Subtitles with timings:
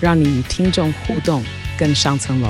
[0.00, 1.42] 让你与听众互动
[1.76, 2.48] 更上层楼。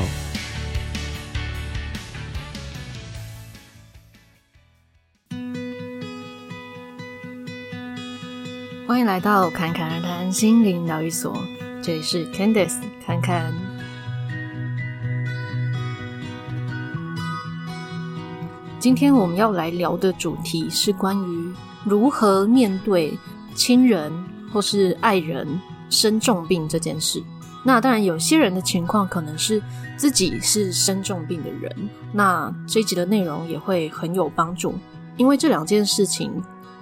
[8.87, 11.35] 欢迎来到侃侃而谈心灵疗愈所，
[11.83, 13.55] 这里是 Candice 侃侃。
[18.79, 21.53] 今天我们要来聊的主题是关于
[21.85, 23.19] 如何面对
[23.55, 24.13] 亲人
[24.53, 25.49] 或是爱人
[25.89, 27.23] 生重病这件事。
[27.65, 29.63] 那当然，有些人的情况可能是
[29.97, 31.71] 自己是生重病的人，
[32.13, 34.75] 那这一集的内容也会很有帮助，
[35.17, 36.33] 因为这两件事情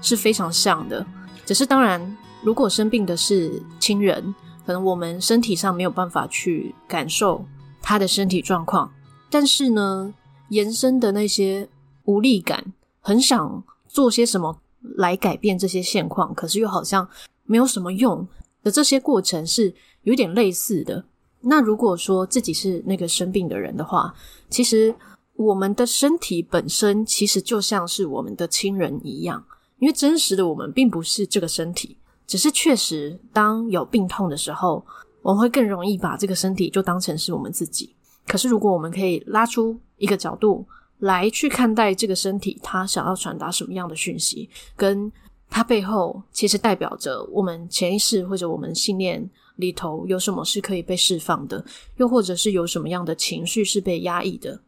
[0.01, 1.05] 是非常像的。
[1.45, 4.35] 只是当然，如果生病的是亲人，
[4.65, 7.45] 可能我们身体上没有办法去感受
[7.81, 8.93] 他的身体状况，
[9.31, 10.13] 但是呢，
[10.51, 11.69] 延伸的那些
[12.05, 14.59] 无力感，很想做些什么
[14.97, 17.09] 来改变这些现况，可是又好像
[17.45, 18.27] 没有什么用
[18.63, 19.73] 的这些过程是
[20.07, 21.05] 有点类似的。
[21.41, 24.15] 那如果说自己是那个生病的人的话，
[24.49, 24.95] 其实
[25.35, 29.45] 我们的身体本身其实就像是我们的亲人一样。
[29.79, 34.83] 因为真实的我们并不是这个身体，只是确实当有病痛的时候，
[35.23, 37.95] 我们会更容易把这个身体就当成是我们自己。
[38.27, 40.65] 可是如果我们可以拉出一个角度
[41.01, 45.13] 来去看待这个身体，它想要传达什么样的讯息，跟
[45.51, 51.65] 它背后其实代表着我们潜意识或者我们信念里头有什么是可以被释放的，
[51.97, 54.61] 又或者是有什么样的情绪是被压抑的。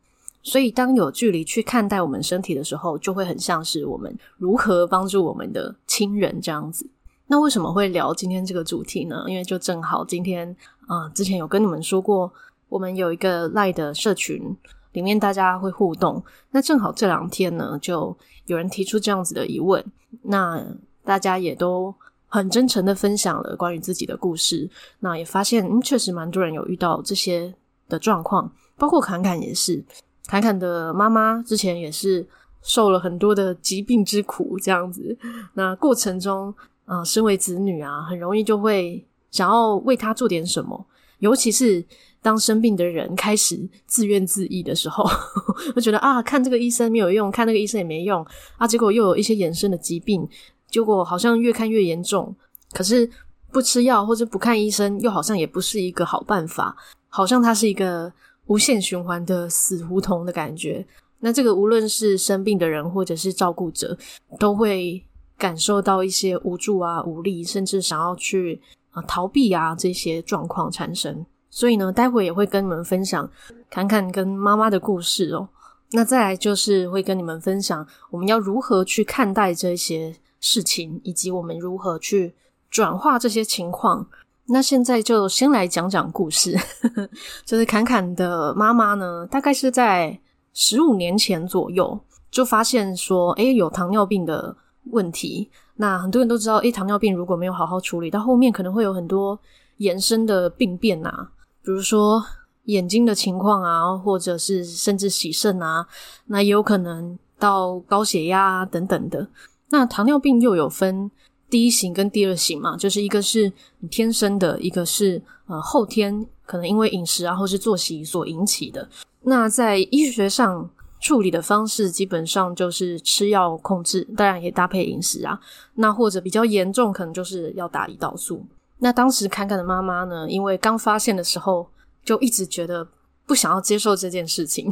[0.43, 6.89] 所以，当有距离去看待我们身体的时候，就会很像是我们如何帮助我们的亲人这样子。
[7.27, 9.25] 那为什么会聊今天这个主题呢？
[9.27, 10.57] 因为就正好今天
[10.87, 12.33] 啊、之前有跟你们说过，
[12.71, 14.57] 我们有一个 LINE 的社群，
[14.93, 16.23] 里面大家会互动。
[16.53, 18.17] 那正好这两天呢，就
[18.47, 19.85] 有人提出这样子的疑问，
[20.23, 20.65] 那
[21.05, 21.95] 大家也都
[22.29, 24.71] 很真诚的分享了关于自己的故事。
[25.01, 27.53] 那也发现，嗯，确实蛮多人有遇到这些
[27.89, 29.85] 的状况，包括侃侃也是。
[30.27, 32.27] 侃侃的妈妈之前也是
[32.61, 35.17] 受了很多的疾病之苦，这样子。
[35.55, 40.87] 那过程中，啊、身为子女啊，很容易就会想要为他做点什么，
[41.21, 41.83] 尤其是
[42.21, 45.09] 当生病的人开始自怨自艾的时候，
[45.75, 48.23] 就觉得啊，看这个医生没有用，看那个医生也没用
[48.59, 50.29] 啊，结果又有一些衍生的疾病，
[50.71, 52.35] 结果好像越看越严重。
[52.73, 53.11] 可是
[53.51, 56.77] 不吃药或者不看医生，又好像也不是一个好办法，
[57.09, 58.13] 好像它是一个。
[58.49, 60.83] 无限循环的死胡同的感觉，
[61.19, 63.95] 那这个无论是生病的人或者是照顾者，
[64.39, 65.05] 都会
[65.37, 68.59] 感受到一些无助啊、无力，甚至想要去
[68.93, 71.27] 啊逃避啊这些状况产生。
[71.51, 73.31] 所以呢，待会也会跟你们分享
[73.69, 75.47] 侃侃跟妈妈的故事哦。
[75.91, 82.35] 那再来就是会跟你们分享我们要如何去看待这些事情，以及我们如何去
[82.71, 84.07] 转化这些情况。
[84.47, 86.57] 那现在就先来讲讲故事，
[87.45, 90.19] 就是侃侃的妈妈呢，大概是在
[90.55, 91.99] 十五年前左右
[92.31, 94.57] 就发现说，诶，有糖尿病的
[94.91, 95.51] 问题。
[95.77, 99.39] 那很多人都知道，诶，糖尿病如果没有好好处理，到后面可能会有很多
[99.77, 101.31] 延伸的病变啊，
[101.63, 102.25] 比如说
[102.65, 105.87] 眼睛的情况啊，或者是甚至洗肾啊，
[106.27, 109.29] 那也有可能到高血压啊等等的。
[109.71, 111.11] 那糖尿病又有分。
[111.51, 118.87] 第一型跟第二型嘛，就是一个是你天生的，一个是呃后天可能因为饮食啊或是作息所引起的。
[119.23, 120.69] 那在医学上
[121.01, 125.41] 处理的方式，基本上就是吃药控制，当然也搭配饮食啊。
[125.77, 128.45] 那或者比较严重，可能就是要打胰岛素。
[128.81, 131.67] 那当时侃侃的妈妈呢，因为刚发现的时候，
[132.05, 132.87] 就一直觉得
[133.27, 134.71] 不想要接受这件事情，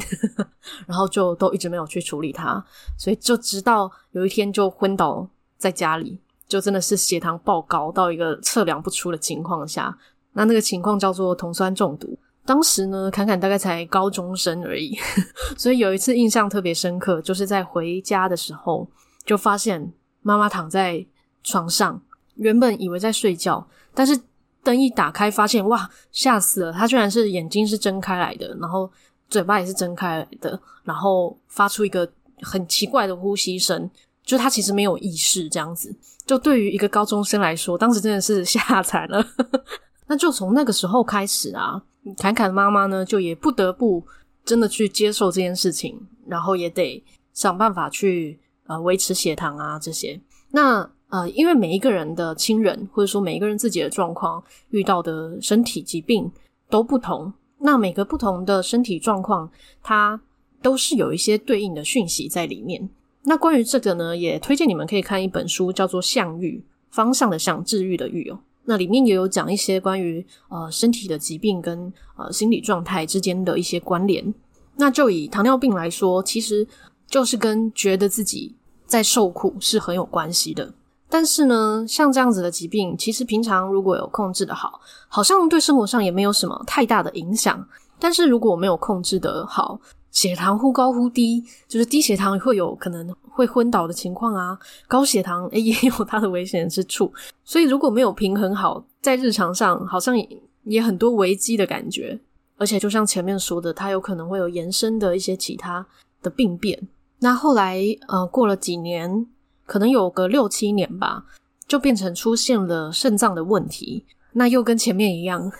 [0.85, 2.63] 然后就都一直没有去处理它，
[2.97, 5.27] 所以就直到有一天就昏倒
[5.57, 6.19] 在家里。
[6.47, 9.93] 就真的是血糖爆高到一个测量不出的情况下，
[10.31, 12.17] 那那个情况叫做酮酸中毒。
[12.45, 14.97] 当时呢，侃侃大概才高中生而已，
[15.59, 18.87] 所以有一次印象特别深刻，就是在回家的时候，
[19.25, 19.91] 就发现
[20.21, 21.05] 妈妈躺在
[21.43, 22.01] 床上，
[22.35, 24.17] 原本以为在睡觉，但是
[24.63, 26.71] 灯一打开，发现哇，吓死了！
[26.71, 28.89] 她居然是眼睛是睁开来的，然后
[29.29, 32.09] 嘴巴也是睁开的，然后发出一个
[32.41, 33.89] 很奇怪的呼吸声。
[34.23, 35.95] 就他其实没有意识，这样子。
[36.25, 39.25] 就对于一个高中生来说，当时真的是吓惨了。
[40.07, 41.81] 那就从那个时候开始啊，
[42.17, 44.05] 侃侃妈妈呢就也不得不
[44.43, 47.01] 真的去接受这件事情，然后也得
[47.31, 50.19] 想办法去呃维持血糖啊这些。
[50.51, 56.29] 那呃，因为每一个人的亲人或者说每一个人自己的状况遇到的身体疾病
[56.69, 59.49] 都不同，那每个不同的身体状况，
[59.81, 60.21] 它
[60.61, 62.89] 都是有一些对应的讯息在里面。
[63.23, 66.59] 那关于这个呢，也推荐你们可以看一本书，叫做《相愈》，
[66.89, 68.39] 方向的向，治愈的愈哦。
[68.65, 74.33] 那里面也有讲一些关于呃身体的疾病跟呃心理状态之间的一些关联。
[74.75, 76.67] 那就以糖尿病来说，其实
[77.07, 78.55] 就是跟觉得自己
[78.85, 80.73] 在受苦是很有关系的。
[81.09, 87.65] 但是呢，像这样子的疾病，其实平常如果有控制的好，好像对生活上也没有什么太大的影响。
[87.97, 89.79] 但是如果没有控制的好，
[90.11, 97.11] 血糖忽高忽低，就是低血糖会有可能会昏倒的情况啊，高血糖诶也有它的危险之处。
[97.45, 102.19] 所以如果没有平衡好，在日常上好像也，也很多危机的感觉。
[102.57, 105.85] 而且就像前面说的，它有可能会有延伸的一些其他
[106.21, 106.87] 的病变。
[107.19, 109.25] 那后来呃过了几年。
[109.67, 111.23] 可能有个六七年吧，
[111.67, 114.03] 就变成出现了肾脏的问题。
[114.31, 115.51] 那又跟前面一样，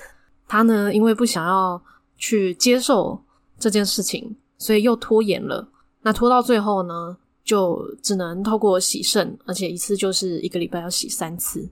[0.48, 1.80] 他呢因为不想要
[2.18, 3.22] 去接受
[3.60, 5.68] 这件事情，所以又拖延了。
[6.02, 11.68] 那拖到最后呢，就只能透过洗肾，而且一次就是一个礼拜要洗三次。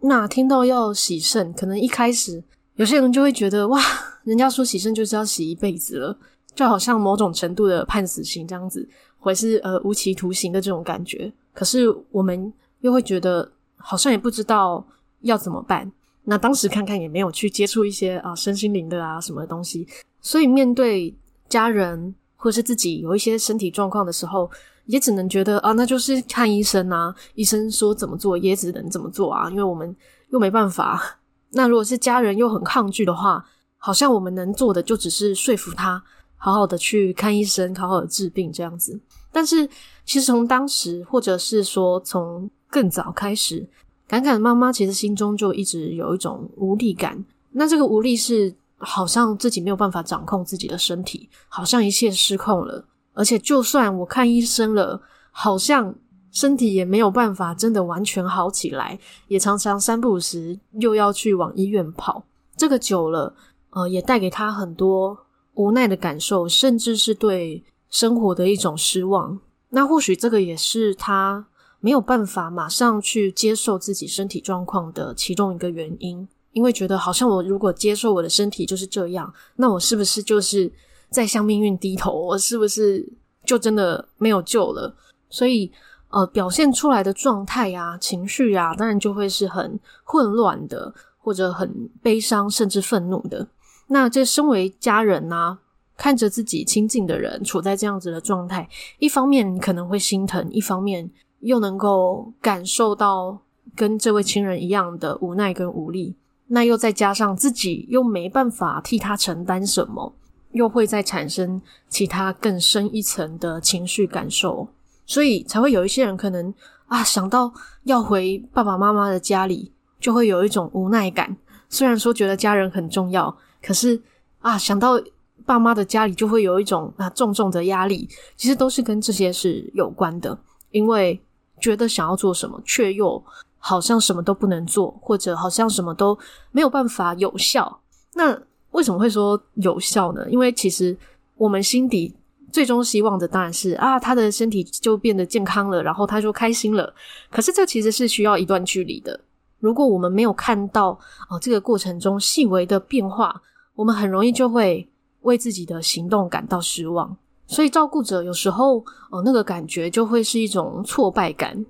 [0.00, 2.42] 那听到要洗肾，可能一开始
[2.74, 3.80] 有些人就会觉得哇，
[4.24, 6.18] 人家说洗肾就是要洗一辈子了，
[6.54, 8.86] 就好像某种程度的判死刑这样子，
[9.18, 11.32] 或是呃无期徒刑的这种感觉。
[11.58, 12.52] 可是我们
[12.82, 14.86] 又会觉得好像也不知道
[15.22, 15.90] 要怎么办。
[16.22, 19.84] 那当时看看也没有去接触一些啊身心灵的啊什么东西，
[20.20, 21.12] 所以面对
[21.48, 24.48] 家人或是自己有一些身体状况的时候，
[24.86, 29.96] 也只能觉得啊那就是看医生啊，医生说怎么做也只能怎么做啊，因为我们
[30.30, 31.18] 又没办法。
[31.50, 33.44] 那如果是家人又很抗拒的话，
[33.78, 36.00] 好像我们能做的就只是说服他，
[36.36, 39.00] 好好的去看医生，好好的治病这样子。
[39.32, 39.68] 但是，
[40.08, 43.68] 其实从当时，或者是说从更早开始，
[44.08, 47.22] 坎坎的妈妈其实心中就一直有一种无力感。
[47.50, 52.82] 那这个无力是好像自己没有办法掌控自己的身体，好像一切失控了。
[53.12, 54.98] 而且，就算我看医生了，
[55.30, 55.94] 好像
[56.32, 62.24] 身体也没有办法真的完全好起来，也常常三不五时又要去往医院跑。
[62.56, 63.34] 这个久了，
[63.72, 65.18] 呃，也带给他很多
[65.52, 67.62] 无奈的感受，甚至是对。
[67.90, 71.46] 生活的一种失望，那或许这个也是他
[71.80, 80.72] 没有办法马上去接受自己身体状况的其中一个原因，因为觉得好像我如果接受我的身体就是这样，那我是不是就是
[81.10, 82.12] 在向命运低头？
[82.12, 83.06] 我是不是
[83.44, 84.94] 就真的没有救了？
[85.28, 85.70] 所以，
[86.08, 93.46] 呃，表现出来的状态啊、情绪啊，当然就会是很混乱的，或者很悲伤，甚至愤怒的。
[93.88, 95.58] 那这身为家人啊。
[95.98, 98.66] 看着自己亲近的人处在这样子的状态，
[99.00, 101.10] 一方面可能会心疼，一方面
[101.40, 103.36] 又能够感受到
[103.74, 106.14] 跟这位亲人一样的无奈跟无力，
[106.46, 110.14] 那又再加上自己又没办法替他承担什么，
[110.52, 114.68] 又会再产生其他更深一层的情绪感受，
[115.04, 116.54] 所以才会有一些人可能
[116.86, 117.52] 啊想到
[117.82, 121.36] 要回爸爸妈妈的家里，就会有一种无奈感。
[121.68, 124.00] 虽然说觉得家人很重要，可是
[124.38, 125.00] 啊想到。
[125.48, 130.38] 爸妈的家里就会有一种啊重重的压力，其实都是跟这些是有关的。
[130.72, 131.18] 因为
[131.58, 133.24] 觉得想要做什么，却又
[133.56, 136.16] 好像什么都不能做，或者好像什么都
[136.52, 137.80] 没有办法有效。
[138.12, 138.38] 那
[138.72, 140.28] 为什么会说有效呢？
[140.28, 140.94] 因为其实
[141.36, 142.14] 我们心底
[142.52, 146.92] 最终希望的当然是啊，他的身体就变得健康了，然后他就开心了。
[147.30, 149.18] 可是这其实是需要一段距离的。
[149.60, 150.90] 如果我们没有看到
[151.30, 153.40] 哦这个过程中细微的变化，
[153.74, 154.86] 我们很容易就会。
[155.22, 158.78] 为自己的行动感到失望，所以照顾者有时候，
[159.10, 161.64] 哦，那个感觉就会是一种挫败感。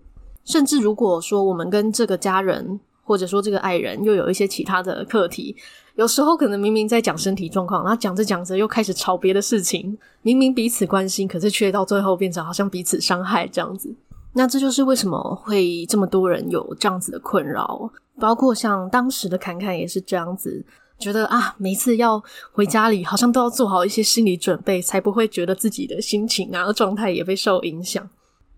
[0.45, 5.57] 甚至如果说我们跟这个家人，或者说这个爱人，又有一些其他的课题，
[5.97, 9.97] 有时候可能明明在讲身体状况，然后讲着讲着又开始吵别的事情。
[10.23, 13.95] 明明彼此关心，可是却到最后变成好像彼此伤害这样子。
[14.35, 17.91] 那这就是为什么会这么多人有这样子的困扰，
[18.21, 20.65] 包括像当时的侃侃也是这样子。
[20.99, 28.09] 觉得啊，每次要回家里，好像都要做好一些心理准备，才不会觉得自己的心情啊、状态也被受影响。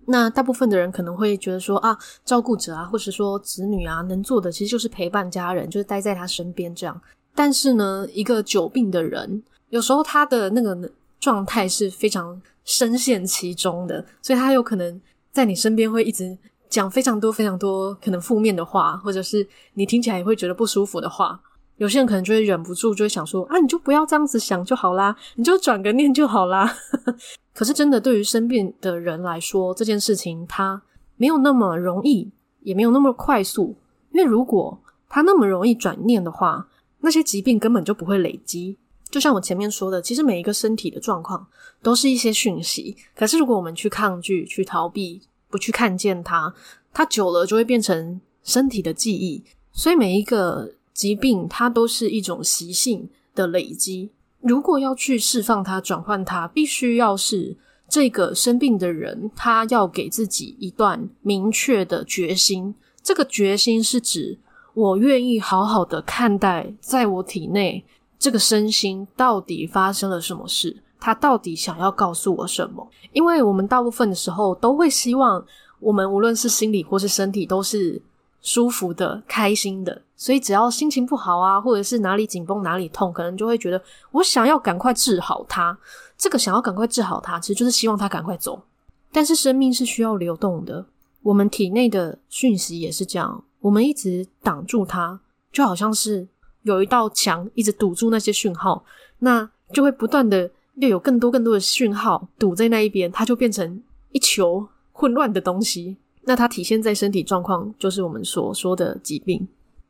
[0.07, 7.01] 那大部分的人可能会觉得说啊，照顾者啊，或是说子女啊，能做的其实就是陪伴家人，就是待在他身边这样。
[7.35, 16.37] 但是呢，一个久病的人，有时候他的那个状态是非常深陷其中的，所以他有可能在你身边会一直
[16.69, 21.39] 讲非常多、非常多可能负面的话，或者是你听起来也会觉得不舒服的话。
[21.81, 26.71] 有些人可能就会忍不住，就会想说啊，你就不要这样子想就好啦，你就转个念就好啦。
[27.57, 30.83] 可是真的，对于生病的人来说，这件事情他
[31.17, 33.75] 没有那么容易，也没有那么快速。
[34.13, 36.69] 因为如果他那么容易转念的话，
[37.01, 38.77] 那些疾病根本就不会累积。
[39.09, 41.47] 就像我前面说的，其实每一个身体的状况
[41.83, 42.95] 都是一些讯息。
[43.17, 46.53] 可是如果我们去抗拒、去逃避、不去看见它，
[46.93, 49.43] 它久了就会变成身体的记忆。
[49.73, 54.11] 所以每一个疾病，它都是一种习性的累积。
[54.43, 57.57] 如果要去释放它、转换它，必须要是
[57.89, 62.75] 这个生病的人，他要给自己一段明确的决心。
[63.03, 64.39] 这个决心是指
[64.75, 67.83] 我愿意好好的看待，在我体内
[68.19, 72.87] 这个身心到底发生了什么事，他到底想要告诉我什么？
[73.15, 75.43] 因为我们大部分的时候都会希望，
[75.79, 78.03] 我们无论是心理或是身体都是
[78.43, 80.03] 舒服的、开心的。
[80.17, 85.77] 所以，只要心情不好啊，或者是哪里紧绷、哪里痛，可能就会觉得我想要赶快治好它。
[86.19, 88.63] 这个想要赶快治好它，其实就是希望它赶快走。
[89.11, 90.85] 但是，生命是需要流动的，
[91.23, 93.43] 我们体内的讯息也是这样。
[93.61, 95.19] 我们一直挡住它，
[95.51, 96.29] 就好像是
[96.63, 98.85] 有一道墙一直堵住那些讯号，
[99.21, 103.83] 那就会不断的又有更多更多的讯号堵在那一边，它就变成
[104.13, 105.97] 一球混乱的东西。
[106.23, 109.47] 那它体现在身体状况，就是我们所说的疾病。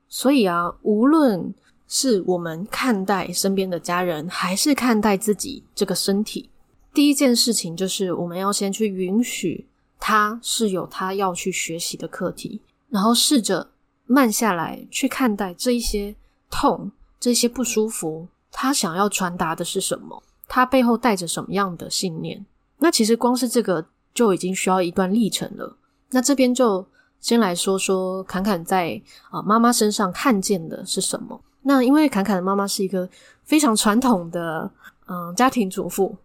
[0.08, 1.54] 所以啊，无论
[1.87, 6.49] 是我们看待身边的家人，还是看待自己这个身体，
[6.92, 9.66] 第一件事情就是我们要先去允许
[9.99, 13.70] 他是有他要去学习的课题，然后试着
[14.06, 16.14] 慢下来去看待这一些
[16.50, 20.22] 痛、这些不舒服，他想要传达的是什么？
[20.49, 22.44] 他背后带着什么样的信念？
[22.78, 25.76] 那其实光是这个就已经需要一段历程了。
[26.10, 26.86] 那这边就。
[27.22, 28.98] 先来说说侃侃在
[29.28, 31.38] 啊妈妈身上看见的是什么？
[31.60, 33.06] 那因为侃侃的妈妈是一个
[33.44, 34.70] 非常传统的
[35.06, 36.16] 嗯家庭主妇，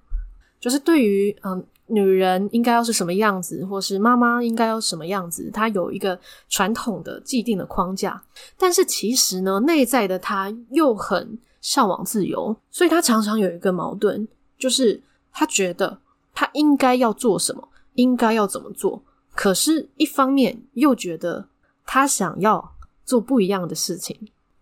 [0.57, 8.23] 就是对于嗯女人应该要是什么样子，或是妈妈应该要什么样子，她有一个传统的既定的框架。
[8.57, 14.25] 但是其实呢，内在的她又很向往自由，所以她常常有一个矛盾，
[14.57, 15.99] 就是她觉得
[16.33, 19.03] 她应该要做什么，应该要怎么做。
[19.35, 21.45] 可是，一方面又觉得
[21.85, 22.73] 他想要
[23.05, 24.17] 做不一样的事情，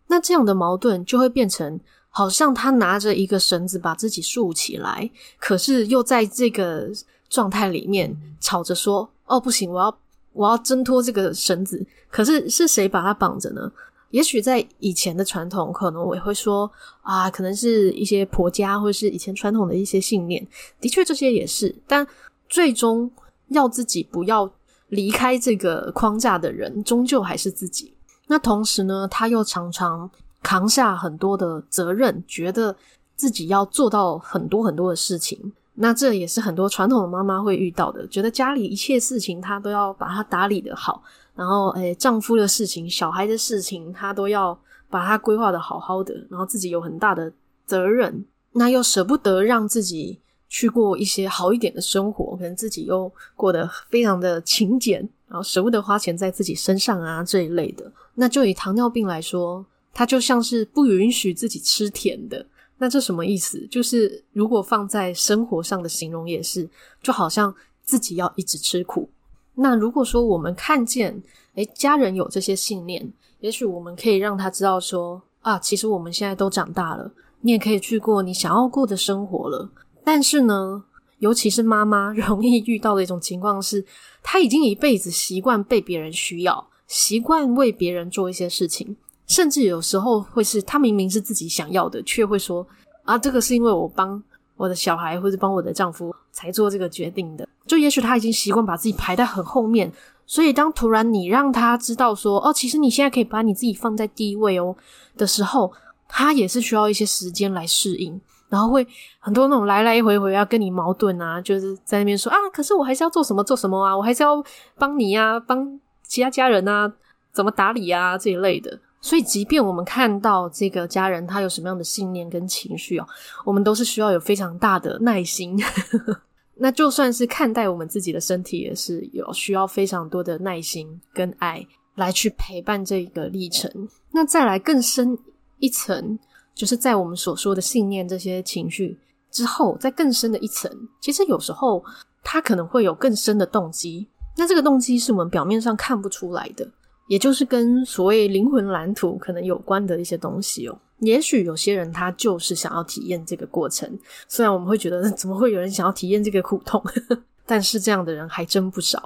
[0.07, 6.89] 那这样的矛盾就会变成，好像他拿着一个绳子把自己束起来，可是又在这个
[7.29, 9.97] 状态里面吵着说：“哦，不行，我要
[10.33, 13.71] 我要挣脱这个绳子。”可是是谁把他绑着呢？
[14.09, 16.69] 也许在以前的传统，可能我也会说
[17.03, 20.45] 啊，可能是一些婆家或者是以前传统的一些信念，
[20.81, 22.05] 的确这些也是，但
[22.49, 23.09] 最终
[23.49, 24.51] 要自己不要。
[24.93, 27.93] 离开这个框架的人，终究还是自己。
[28.27, 30.09] 那同时呢，他又常常
[30.41, 32.75] 扛下很多的责任，觉得
[33.15, 35.53] 自己要做到很多很多的事情。
[35.75, 41.03] 那这也是很多传统的妈妈会遇到的，觉得家里一切事情她都要把它打理得好，
[41.35, 44.57] 然后诶，丈夫的事情、小孩的事情，她都要
[44.89, 47.33] 把它规划得好好的，然后自己有很大的
[47.65, 50.19] 责任，那又舍不得让自己。
[50.53, 57.91] 去过一些好一点的生活，可能自己又过得非常的勤俭，然后舍不得花钱在自己身上啊这一类的。
[58.13, 62.45] 那就以糖尿病来说，它就像是不允许自己吃甜的。
[62.77, 63.65] 那这什么意思？
[63.65, 66.69] 就是如果放在生活上的形容也是，
[67.01, 69.09] 就好像自己要一直吃苦。
[69.55, 71.19] 那如果说我们看见，
[71.55, 79.67] 诶，家人有这些信念，也许我们可以让他知道说，啊，其实我们现在都长大了，你也可以去过你想要过的生活了。
[80.03, 80.83] 但是呢，
[81.19, 83.85] 尤其是妈妈 容易遇到的一种情况是，
[84.21, 88.95] 她已经一辈子习惯被别人需要，习惯为别人做一些事情，
[89.27, 92.67] 甚至有时候会是她明明是自己想要的，却会说
[93.03, 94.21] 啊，这个是因为我帮
[94.57, 97.47] 我的小孩或者帮我的丈夫才做这个决定的。
[97.65, 99.91] 就也许她已经习惯把自己排在很后面，
[100.25, 104.75] 所以当突然你让她知道说，哦，其实你现在可以把你自己放在第一位哦
[105.15, 105.71] 的时候，
[106.09, 108.19] 她也是需要一些时间来适应。
[108.53, 114.43] 然后会很多那种来来回回要跟你矛盾啊，就是在那边说啊，可是我还是要做什么做什么啊，我还是要
[114.77, 116.93] 帮你呀，帮其他家人啊，
[117.31, 118.79] 怎么打理啊这一类的。
[119.01, 123.07] 所以，即便我们看到这个家人他有什么样的信念跟情绪哦，
[123.43, 125.59] 我们都是需要有非常大的耐心。
[126.53, 133.89] 那就算是看待我们自己的身体，也是有需要非常多的耐心跟爱来去陪伴这个历程。
[134.11, 135.17] 那再来更深
[135.57, 136.19] 一层。
[136.55, 138.99] 就是在我们所说的信念这些情绪
[139.31, 141.83] 之后，在更深的一层，其实有时候
[142.23, 144.07] 它可能会有更深的动机。
[144.37, 146.67] 那这个动机是我们表面上看不出来的，
[147.07, 150.79] 也就是跟所谓灵魂蓝图可能有关的一些东西哦。
[150.99, 156.81] 也许有些人他就是想要体验这个过程，虽然我们会觉得怎么会有人想要体验这个苦痛，
[157.45, 159.03] 但是这样的人还真不少。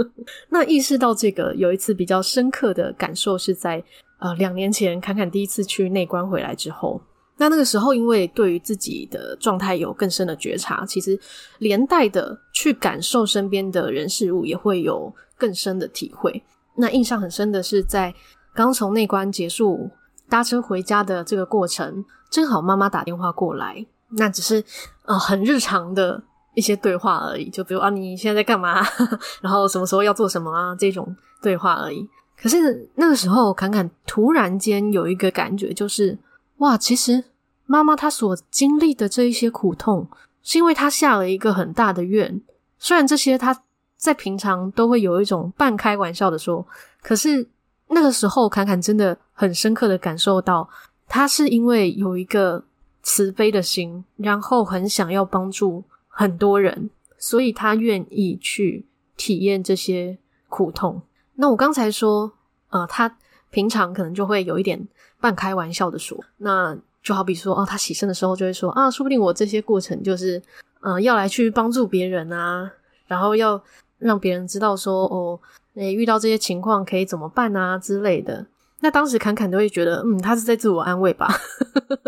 [0.48, 3.82] 那意识到这个，有一次比较深刻的感受是在
[4.20, 7.00] 呃两年前，侃侃第一次去内观回来之后。
[7.36, 11.18] 那那个时候，因为对于自己的状态有更深的觉察，其实
[11.58, 16.42] 连带的去感受身边的人事物，也会有更深的体会。
[16.76, 18.14] 那印象很深的是，在
[18.54, 19.90] 刚从内观结束，
[20.28, 24.62] 搭车回家的这个过程，正好妈妈打电话过来，那只是
[25.06, 26.22] 呃很日常的
[26.54, 28.86] 一些对话而已，就比如啊你现在在干嘛，
[29.40, 32.06] 然后什么时候要做什么啊这种对话而已。
[32.40, 36.16] 可是那个时候，侃侃突然间有一个感觉，就是
[36.58, 37.24] 哇，其实。
[37.66, 40.04] 妈妈她所经历的这一些苦痛，
[40.42, 42.40] 是因为她下了一个很大的愿。
[42.80, 43.62] 虽然这些她
[43.96, 46.66] 在平常都会有一种半开玩笑的说，
[47.00, 47.46] 可是
[47.86, 50.68] 那个时候侃侃真的很深刻的感受到，
[51.06, 52.64] 她是因为有一个
[53.04, 58.84] 慈悲的心，然后很想要帮助很多人，所以她愿意去
[59.16, 60.18] 体验这些
[60.48, 61.00] 苦痛。
[61.40, 62.30] 那我刚才说，
[62.68, 63.16] 呃，他
[63.50, 64.86] 平常可能就会有一点
[65.20, 66.78] 半开玩笑的说，那。
[67.02, 70.36] 就好比说，哦，他洗身的时候就会说啊，说不定我这些过程就是，
[70.82, 72.70] 嗯、呃，要来去帮助别人啊，
[73.06, 73.58] 然后要
[73.96, 75.40] 让别人知道说，哦，
[75.76, 78.46] 诶，遇到这些情况可以怎么办啊之类的。
[78.80, 81.26] 那当时侃侃都会觉得，嗯，他是在自我安慰吧。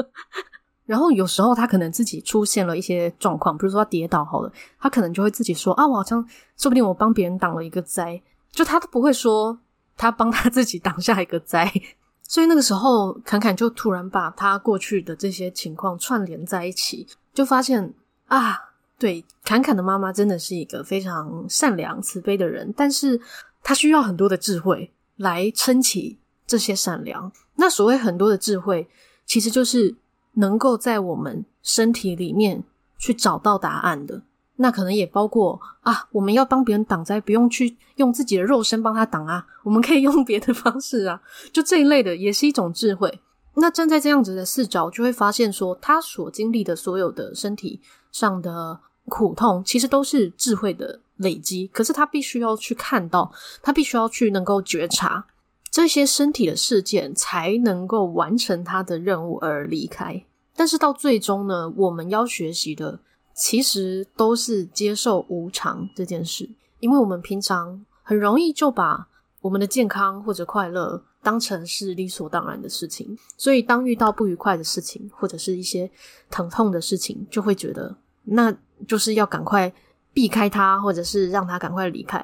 [0.85, 6.23] 然后有时候他可能自己出现了一些状况，比如说他跌倒好了，他可能就会自己说啊，我好像
[6.59, 8.21] 说不定我帮别人挡了一个灾，
[8.53, 9.59] 就他都不会说
[9.97, 11.73] 他帮他自己挡下一个灾。
[12.23, 17.93] 所以那个时候，侃侃就突然把他过去的这些情况串联在一起，就发现
[18.29, 18.59] 啊，
[18.99, 23.21] 对，侃侃的妈妈真的是一个非常善良、慈悲的人，但是
[23.63, 27.31] 她需要很多的智慧来撑起这些善良。
[27.57, 28.89] 那所谓很多的智慧，
[29.27, 29.95] 其实就是
[30.35, 32.65] 能够在我们身体里面
[32.97, 34.23] 去找到答案的。
[34.63, 41.21] 那可能也包括啊，我们要帮别人挡灾，不用去用自己的肉身帮他挡啊，我们可以用别的方式啊，
[41.53, 43.21] 就这一类的也是一种智慧。
[43.57, 47.81] 那站在这样子的视角，就会发现说，他所经历的所有的身体
[48.13, 51.67] 上的苦痛，其实都是智慧的累积。
[51.67, 55.27] 可是他必须要去看到，他必须要去能够觉察
[55.73, 60.25] 这些身体的事件，才能够完成他的任务而离开。
[60.55, 63.01] 但是到最终呢，我们要学习的。
[63.35, 66.49] 其实都是接受无常这件事，
[66.81, 69.09] 因为我们平常很容易就把
[69.41, 75.91] 我们的健康或者快乐当成是理所当然的事情，所以当遇到不愉快的事情或者是一些
[76.31, 78.55] 疼痛的事情，就会觉得那
[78.87, 79.73] 就是要赶快
[80.13, 82.21] 避开它，或者是让它赶快离开，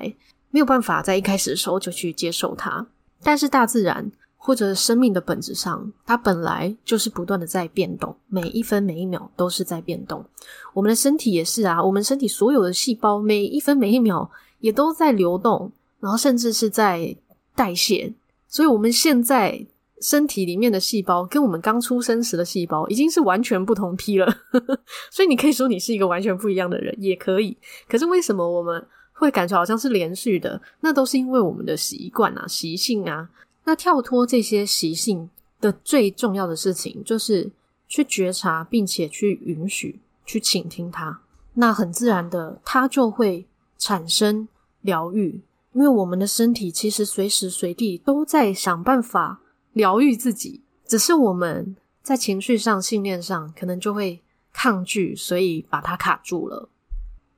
[0.50, 2.86] 没有办法在一开始的时候就去接受它。
[3.22, 4.10] 但是大自然。
[4.40, 10.24] 或者生命的本质上，它本来就是不断的在变动，每一分每一秒都是在变动。
[10.72, 15.70] 我们的身体也是啊，我们身体所有的细胞，每一分每一秒也都在流动，
[16.00, 17.14] 然后甚至是在
[17.54, 18.14] 代谢。
[18.46, 19.66] 所以，我们现在
[20.00, 24.26] 身体里面的细胞，跟我们刚出生时的细胞，已经是完全不同批了。
[25.12, 27.54] 所以，你可以说你是一个完全不一样的人，也可以。
[27.86, 30.58] 可是，为什么我们会感觉好像是连续的？
[30.80, 33.28] 那都是因为我们的习惯啊、习性啊。
[33.68, 35.28] 那跳脱这些习性
[35.60, 37.50] 的最重要的事情，就是
[37.86, 41.20] 去觉察，并且去允许，去倾听它。
[41.52, 44.48] 那很自然的，它就会产生
[44.80, 45.42] 疗愈。
[45.74, 49.42] 因为我们的身体其实随时随地都在想办法
[49.74, 56.70] 疗愈自己，只是我们在情绪上、信念上可能就会抗拒，所以把它卡住了。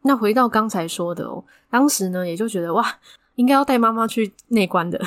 [0.02, 3.00] 那回到刚才说的哦，当时呢，也就觉得哇，
[3.34, 5.04] 应该要带妈妈去内观的。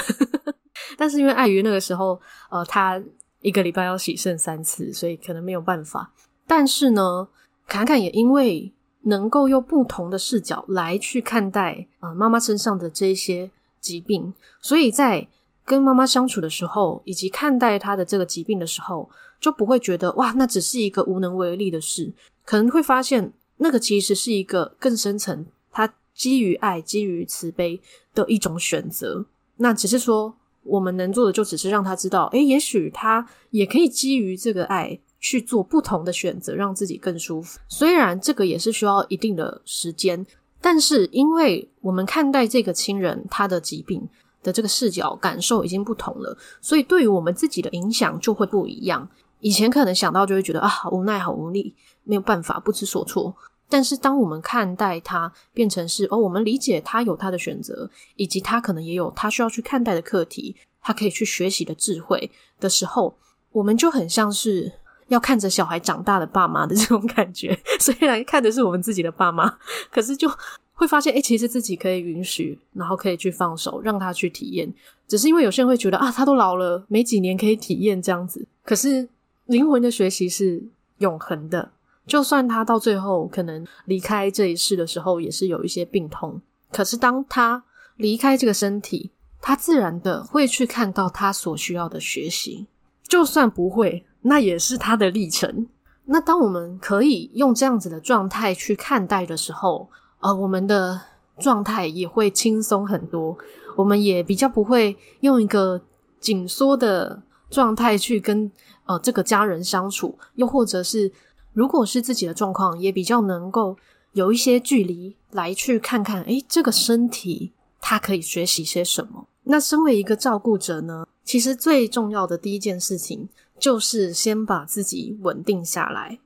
[1.03, 2.17] 但是因为碍于那个时候，
[2.49, 2.97] 呃，他
[3.41, 6.09] 一个礼拜要洗肾三次，所以可能没有办法。
[6.47, 7.27] 但是呢，
[7.67, 15.27] 侃侃也因为能够用不同的视角来去看待、呃、妈妈身上的这些疾病，所以在
[15.65, 19.09] 跟妈妈相处的时候，以及看待她的这个疾病的时候，
[19.41, 22.13] 就不会觉得哇，那只是一个无能为力的事，
[22.45, 27.81] 可能会发现那个其实是一个更深层，他基于爱、基于慈悲
[28.15, 29.25] 的一种选择。
[29.57, 30.33] 那只是说。
[30.63, 37.59] 我们能做的就只是让他知道，诶，也许他也可以基于这个爱去做不同的选择，让自己更舒服。
[37.67, 40.25] 虽然这个也是需要一定的时间，
[40.61, 44.07] 但是因为我们看待这个亲人他的疾病
[44.41, 49.07] 的这个视角感受已经不同了，所以对于我们自己的影响就会不一样。
[49.39, 53.35] 以前可能想到就会觉得啊，好无奈，好无力，没有办法，不知所措。
[53.73, 63.17] 但是，当我们看待他变成是哦，我们理解他有他的选择，以及他可能也有他需要去看待的课题，他可以去学习的智慧的时候，
[63.51, 64.71] 我们就很像是
[65.07, 67.59] 要看着小孩长大的爸妈的这种感觉。
[67.81, 69.57] 虽然看的是我们自己的爸妈，
[69.89, 70.29] 可是就
[70.73, 74.71] 会发现，诶，其实自己可以允许，然后可以去放手，让他去体验。
[75.07, 78.45] 只是因为有些人会觉得啊，他都老了，没几年可以体验这样子。
[78.63, 79.09] 可是
[79.47, 80.63] 灵魂的学习是
[80.99, 81.71] 永恒的，
[82.05, 86.41] 就算他到最后可能离开这一世的时候，也是有一些病痛。
[86.71, 87.63] 可是当他
[87.97, 89.11] 离开这个身体，
[89.41, 92.67] 他自然的会去看到他所需要的学习。
[93.07, 95.67] 就算不会，那也是他的历程。
[96.05, 99.89] 那当我们可以用这样子的状态去看待的时候，
[100.19, 100.99] 呃，我们的
[101.39, 103.37] 状态也会轻松很多。
[103.75, 105.81] 我们也比较不会用一个
[106.19, 108.51] 紧缩的状态去跟
[108.85, 111.11] 呃这个家人相处，又或者是
[111.53, 113.77] 如果是自己的状况，也比较能够
[114.11, 119.27] 有一些距离来去看看，诶，这个身体它可以学习些什么。
[119.43, 126.19] 那身为一个照顾者呢，其实最重要的第一件事情就是先把自己稳定下来。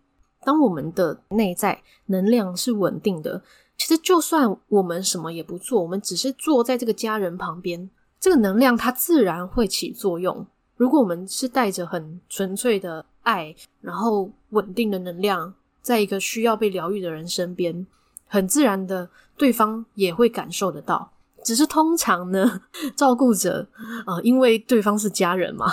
[0.43, 3.43] 当我们的内在能量是稳定的。
[3.79, 7.87] 其实，就算我们什么也不做，我们只是坐在这个家人旁边，
[8.19, 10.47] 这个能量它自然会起作用。
[10.77, 17.85] 如果我们是带着很纯粹的爱，然后稳定的能量，在一个需要被疗愈的人身边，
[18.27, 21.11] 很自然的，对方也会感受得到。
[21.43, 22.61] 只是通常呢，
[22.95, 23.67] 照顾者
[24.05, 25.65] 啊、因为对方是家人嘛，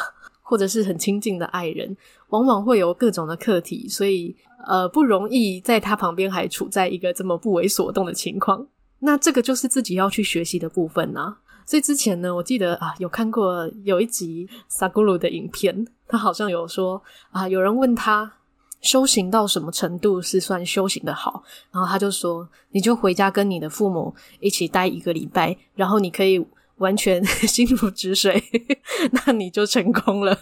[0.42, 1.96] 或者是很亲近的爱人，
[2.30, 4.34] 往往会有各种的课题，所以。
[4.66, 8.66] 呃，不容易在他旁边还处在一个这么不为所动的情况，
[9.00, 18.32] 那这个就是自己要去学习的部分呐、所以之前呢，我记得啊，有看过有一集萨古鲁的影片，他好像有说啊，有人问他
[18.80, 26.44] 修行到什么程度是算修行的好，然后他就说，你就回家跟你的父母一起待一个礼拜，然后你可以
[26.76, 28.42] 完全心如止水，
[29.26, 30.38] 那你就成功了，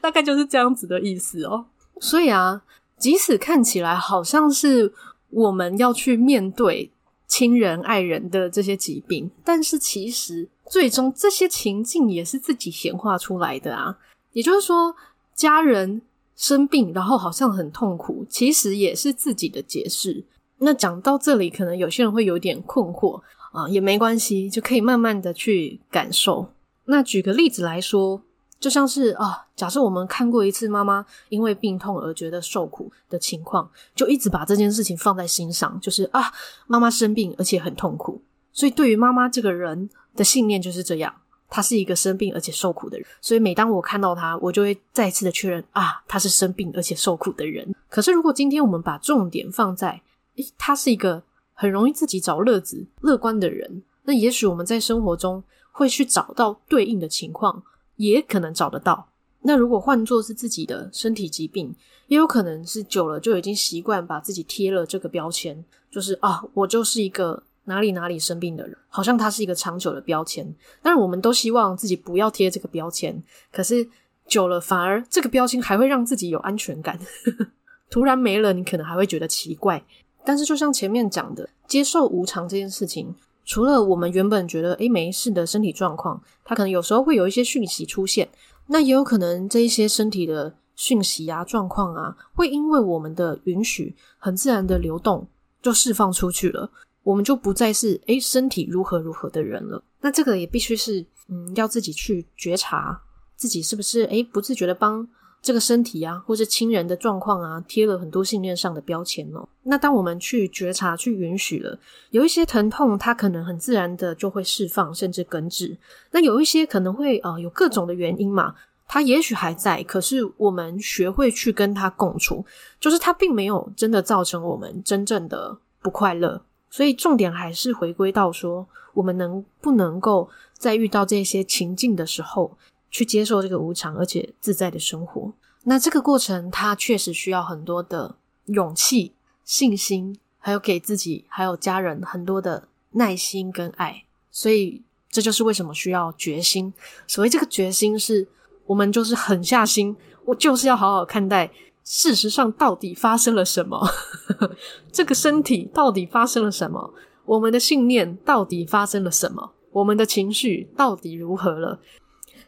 [0.00, 1.66] 大概就是这样子的意思哦。
[2.00, 2.62] 所以啊。
[2.98, 4.92] 即使看起来好像是
[5.30, 6.88] 我们要去面对
[7.32, 13.96] 亲人、爱人的这些疾病，但是其实最终这些情境也是自己显化出来的啊。
[14.32, 14.94] 也就是说，
[15.34, 16.02] 家人
[16.36, 20.22] 生病，然后好像很痛苦，其实也是自己的解释。
[20.58, 26.52] 那讲到这里，可能有些人会有点困惑啊，也没关系，就可以慢慢的去感受。
[26.84, 28.20] 那举个例子来说。
[28.62, 36.32] 就像是啊，假设我们看过一次妈妈因为病痛而觉得受苦的情况，就一直把这件事情放在心上，就是啊，
[36.68, 38.22] 妈妈生病而且很痛苦，
[38.52, 41.12] 所以对于妈妈这个人的信念就是这样，
[41.48, 43.04] 她是一个生病而且受苦的人。
[43.20, 47.74] 所以每当我看到她，我就会再次的确认啊，她是生病而且受苦的人。
[47.90, 50.00] 可是如果今天我们把重点放在，
[50.36, 51.20] 诶，她是一个
[51.52, 57.64] 很容易自己找乐子、乐观的人，那也许我们在生活中会去找到对应的情况。
[57.96, 59.08] 也可能找得到。
[59.42, 61.74] 那如果换作是自己的身体疾病，
[62.06, 70.44] 也有可能是久了就已经习惯把自己贴了这个标签，就是啊，我就是一个哪里哪里生病的人，好像它是一个长久的标签。
[70.80, 73.88] 当然，我们都希望自己不要贴这个标签，可是
[74.28, 76.98] 久了反而这个标签还会让自己有安全感。
[77.90, 79.82] 突然没了，你可能还会觉得奇怪。
[80.24, 83.12] 但是就像前面讲的，接受无常这件事情。
[83.52, 88.26] 除了我们原本觉得诶没事的身体状况，它可能有时候会有一些讯息出现，
[88.68, 95.28] 那也有可能这一些身体的讯息啊、状况啊，会因为我们的允许，很自然的流动，
[95.60, 96.70] 就释放出去了，
[97.02, 99.84] 我们就不再是诶身体如何如何的人了。
[100.00, 103.02] 那这个也必须是嗯，要自己去觉察
[103.36, 105.06] 自己是不是诶不自觉的帮。
[105.42, 109.46] 这个身体啊，或是亲人的状况啊，贴了很多信念上的标签哦。
[109.64, 111.76] 那当我们去觉察、去允许了，
[112.10, 115.76] 有一些疼痛，它可能很自然的就会释放，甚至根治。
[116.12, 118.54] 那有一些可能会、呃，有各种的原因嘛，
[118.86, 122.44] 它也许还在，可是我们学会去跟它共处，
[122.78, 126.40] 就是它并没有真的造成我们真正的不快乐。
[126.70, 132.56] 所以重点还是回归到说，我们能不能够在遇到这些情境的时候，
[132.92, 135.32] 去接受这个无常而且自在的生活，
[135.64, 144.04] 那这个过程它确实需要很多的勇气、信心，还有给自己还有家人很多的耐心跟爱。
[144.30, 146.72] 所以这就是为什么需要决心。
[147.06, 148.28] 所谓这个决心，是
[148.66, 151.50] 我们就是狠下心，我就是要好好看待
[151.82, 153.88] 事实上到底发生了什么，
[154.92, 156.92] 这个身体到底发生了什么，
[157.24, 161.80] 我们的信念到底发生了什么，我们的情绪到底如何了。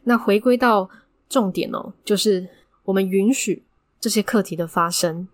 [0.05, 0.88] 那回归到
[1.29, 2.49] 重点哦，就是
[2.85, 3.62] 我们允许
[3.99, 5.27] 这些课题的发生，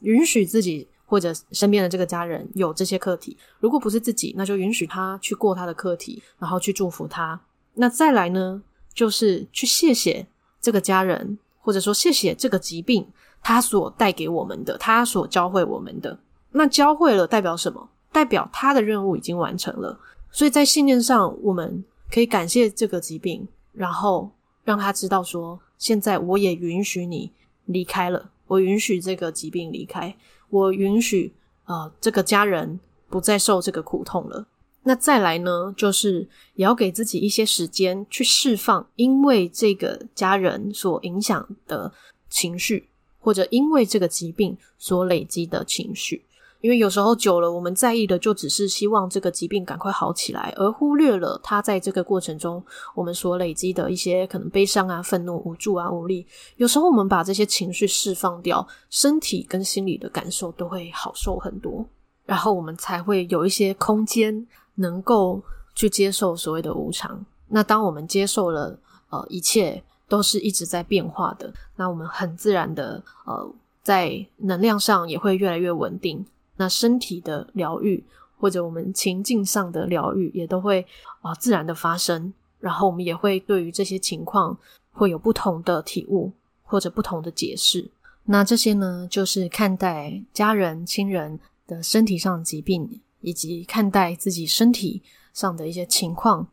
[0.00, 3.36] 允许自己或者身边的这个家人有这些课题。
[3.60, 7.40] 如果不是自己，那就允许他去过他的课题，然后去祝福他。
[7.74, 10.26] 那再来呢，就是去谢谢
[10.60, 13.06] 这个家人或者说谢谢这个疾病，
[13.42, 16.18] 它所带给我们的，它所教会我们的。
[16.52, 17.88] 那教会了代表什么？
[18.12, 19.98] 代表他的任务已经完成了。
[20.30, 24.30] 所以在信念上，我们可以感谢这个疾病，然后
[24.64, 27.32] 让他知道说，现在我也允许你
[27.66, 30.16] 离开了，我允许这个疾病离开，
[30.48, 31.34] 我允许
[31.66, 34.46] 呃这个家人不再受这个苦痛了。
[34.86, 41.92] 那再来呢，就是也要给自己一些时间去释放，因为这个家人所影响的
[42.28, 46.24] 情绪，或者因为这个疾病所累积的情绪。
[46.64, 56.26] 因为有时候久了，我们在意的就只是希望这个疾病赶快好起来，而忽略了他在这个过程中我们所累积的一些可能悲伤啊、愤怒、无助啊、无力。
[56.56, 61.84] 有时候我们把这些情绪释放掉，身体跟心理的感受都会好受很多，
[62.24, 64.46] 然后我们才会有一些空间。
[64.76, 65.40] 能够
[65.76, 68.76] 去接受所谓的无常，那当我们接受了，
[69.08, 76.26] 呃，一切都是一直在变化的，那我们很自然的，呃，在能量上也会越来越稳定。
[76.56, 78.02] 那身体的疗愈
[78.38, 80.86] 或者我们情境上的疗愈也都会
[81.22, 84.56] 啊、自然的发生，然后我们也会对于这些情况
[84.92, 87.90] 会有不同的体悟或者不同的解释。
[88.24, 93.00] 那这些呢，就是看待家人亲人的身体上疾病。
[93.26, 95.00] 以及看待自己身体
[95.32, 96.46] 上的一些情况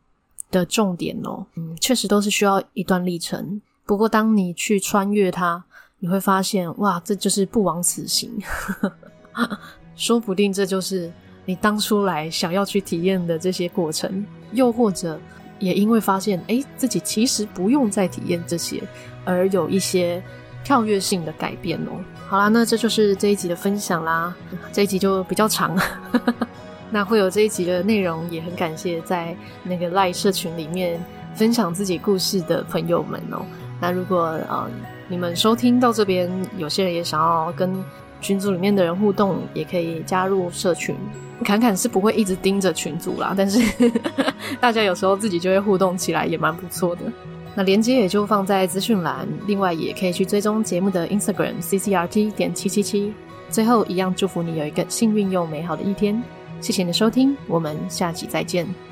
[0.50, 3.60] 的重点哦，嗯，确实都是需要一段历程。
[3.84, 5.62] 不过，当你去穿越它，
[5.98, 8.32] 你会发现，哇，这就是不枉此行。
[9.96, 11.10] 说不定这就是
[11.44, 15.18] 你当初来想要去体验的这些过程，又或者
[15.58, 18.82] 也因为发现，诶，自己其实不用再体验这些，
[19.24, 20.22] 而有一些
[20.64, 21.90] 跳跃性的改变哦。
[22.28, 24.34] 好啦，那这就是这一集的分享啦。
[24.72, 25.76] 这一集就比较长。
[26.90, 31.02] 那会有这一集的内容，也很感谢在那个赖社群里面
[31.34, 33.42] 分享自己故事的朋友们哦。
[33.80, 34.70] 那如果呃
[35.08, 37.82] 你们收听到这边，有些人也想要跟
[38.22, 40.96] 群组里面的人互动，也可以加入社群。
[41.44, 43.60] 侃侃是不会一直盯着群组啦，但是
[44.60, 47.02] 大家有时候自己就会互动起来，也蛮不错的。
[47.54, 53.12] 那连接也就放在资讯栏，另外也可以去追踪节目的 Instagram CCRT 点七七七。
[53.50, 56.22] 最后一样祝福你有一个幸运又美好的一天。
[56.60, 58.91] 谢谢你的收听，我们下期再见。